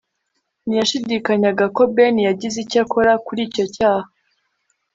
ntiyashidikanyaga 0.65 1.65
ko 1.75 1.81
ben 1.95 2.15
yagize 2.27 2.57
icyo 2.65 2.79
akora 2.83 3.11
kuri 3.25 3.41
icyo 3.47 3.65
cyaha 3.75 4.07